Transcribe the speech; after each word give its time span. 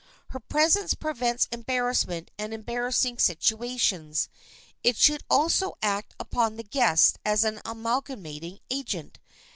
Her 0.29 0.39
presence 0.39 0.95
prevents 0.95 1.47
embarrassment 1.51 2.31
and 2.39 2.55
embarrassing 2.55 3.19
situations. 3.19 4.29
It 4.83 4.97
should 4.97 5.21
also 5.29 5.77
act 5.79 6.15
upon 6.19 6.55
the 6.55 6.63
guests 6.63 7.19
as 7.23 7.43
an 7.43 7.61
amalgamating 7.65 8.61
agent. 8.71 9.19